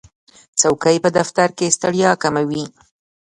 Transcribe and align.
چوکۍ 0.59 0.97
په 1.03 1.09
دفتر 1.17 1.47
کې 1.57 1.73
ستړیا 1.75 2.11
کموي. 2.21 2.65